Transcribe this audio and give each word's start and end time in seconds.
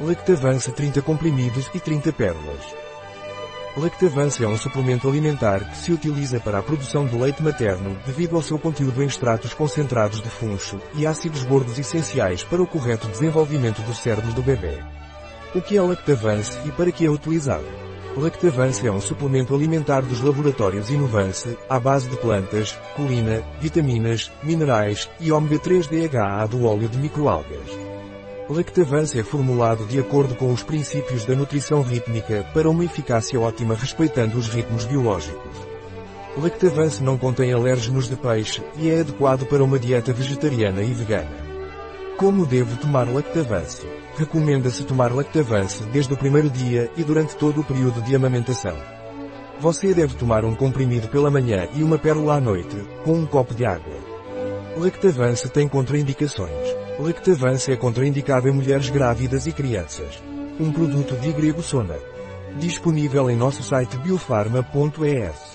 Lactavance 0.00 0.72
30 0.72 1.02
comprimidos 1.02 1.70
e 1.72 1.78
30 1.78 2.12
pérolas. 2.12 2.60
Lactavance 3.76 4.42
é 4.42 4.48
um 4.48 4.56
suplemento 4.56 5.08
alimentar 5.08 5.70
que 5.70 5.76
se 5.76 5.92
utiliza 5.92 6.40
para 6.40 6.58
a 6.58 6.62
produção 6.62 7.06
do 7.06 7.16
leite 7.16 7.40
materno 7.40 7.96
devido 8.04 8.34
ao 8.34 8.42
seu 8.42 8.58
conteúdo 8.58 9.00
em 9.02 9.06
extratos 9.06 9.54
concentrados 9.54 10.20
de 10.20 10.28
funcho 10.28 10.80
e 10.94 11.06
ácidos 11.06 11.44
gordos 11.44 11.78
essenciais 11.78 12.42
para 12.42 12.60
o 12.60 12.66
correto 12.66 13.06
desenvolvimento 13.06 13.82
do 13.82 13.94
cérebro 13.94 14.32
do 14.32 14.42
bebê. 14.42 14.82
O 15.54 15.62
que 15.62 15.76
é 15.76 15.80
Lactavance 15.80 16.58
e 16.66 16.72
para 16.72 16.90
que 16.90 17.06
é 17.06 17.10
utilizado? 17.10 17.64
Lactavance 18.16 18.84
é 18.84 18.90
um 18.90 19.00
suplemento 19.00 19.54
alimentar 19.54 20.00
dos 20.00 20.20
laboratórios 20.20 20.90
Inovance, 20.90 21.56
à 21.68 21.78
base 21.78 22.08
de 22.08 22.16
plantas, 22.16 22.76
colina, 22.96 23.44
vitaminas, 23.60 24.30
minerais 24.42 25.08
e 25.20 25.30
ômega 25.30 25.58
3 25.60 25.86
DHA 25.86 26.46
do 26.46 26.64
óleo 26.64 26.88
de 26.88 26.98
microalgas. 26.98 27.83
Lactavance 28.48 29.18
é 29.18 29.22
formulado 29.22 29.86
de 29.86 29.98
acordo 29.98 30.34
com 30.34 30.52
os 30.52 30.62
princípios 30.62 31.24
da 31.24 31.34
nutrição 31.34 31.80
rítmica 31.80 32.44
para 32.52 32.68
uma 32.68 32.84
eficácia 32.84 33.40
ótima 33.40 33.74
respeitando 33.74 34.36
os 34.36 34.48
ritmos 34.48 34.84
biológicos. 34.84 35.56
Lactavance 36.36 37.02
não 37.02 37.16
contém 37.16 37.54
alérgenos 37.54 38.06
de 38.06 38.16
peixe 38.16 38.62
e 38.76 38.90
é 38.90 39.00
adequado 39.00 39.46
para 39.46 39.64
uma 39.64 39.78
dieta 39.78 40.12
vegetariana 40.12 40.82
e 40.82 40.92
vegana. 40.92 41.30
Como 42.18 42.44
devo 42.44 42.76
tomar 42.76 43.08
Lactavance? 43.08 43.88
Recomenda-se 44.18 44.84
tomar 44.84 45.10
Lactavance 45.10 45.82
desde 45.84 46.12
o 46.12 46.16
primeiro 46.16 46.50
dia 46.50 46.90
e 46.98 47.02
durante 47.02 47.36
todo 47.36 47.62
o 47.62 47.64
período 47.64 48.02
de 48.02 48.14
amamentação. 48.14 48.76
Você 49.58 49.94
deve 49.94 50.16
tomar 50.16 50.44
um 50.44 50.54
comprimido 50.54 51.08
pela 51.08 51.30
manhã 51.30 51.66
e 51.74 51.82
uma 51.82 51.96
pérola 51.96 52.34
à 52.34 52.40
noite, 52.42 52.76
com 53.04 53.14
um 53.14 53.24
copo 53.24 53.54
de 53.54 53.64
água. 53.64 54.03
Lactavance 54.76 55.48
tem 55.48 55.68
contraindicações. 55.68 56.50
Lactavance 56.98 57.70
é 57.70 57.76
contraindicado 57.76 58.48
em 58.48 58.52
mulheres 58.52 58.90
grávidas 58.90 59.46
e 59.46 59.52
crianças. 59.52 60.20
Um 60.58 60.72
produto 60.72 61.14
de 61.16 61.32
Grego 61.32 61.62
Sona. 61.62 61.96
Disponível 62.58 63.30
em 63.30 63.36
nosso 63.36 63.62
site 63.62 63.96
biofarma.es. 63.98 65.53